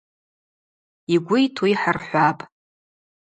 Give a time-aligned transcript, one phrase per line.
[1.13, 2.39] Йгвы йту йхӏырхӏвапӏ.